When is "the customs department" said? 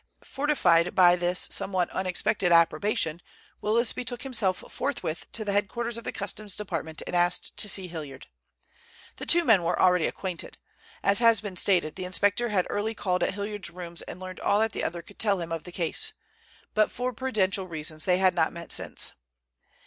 6.05-7.03